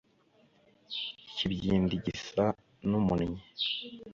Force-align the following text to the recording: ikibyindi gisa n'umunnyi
ikibyindi 1.27 1.93
gisa 2.05 2.45
n'umunnyi 2.89 3.41